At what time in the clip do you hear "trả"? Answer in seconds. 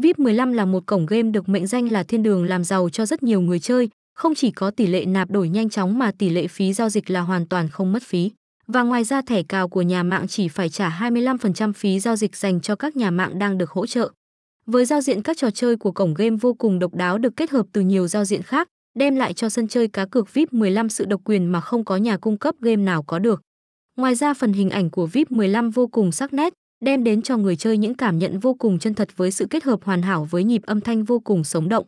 10.68-10.98